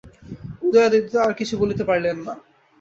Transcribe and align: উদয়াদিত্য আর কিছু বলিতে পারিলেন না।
উদয়াদিত্য 0.61 1.13
আর 1.17 1.31
কিছু 1.39 1.53
বলিতে 1.61 1.83
পারিলেন 1.83 2.17
না। 2.19 2.33